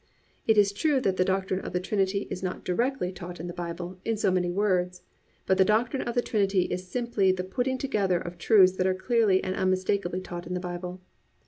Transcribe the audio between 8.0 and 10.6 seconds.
of truths that are clearly and unmistakably taught in the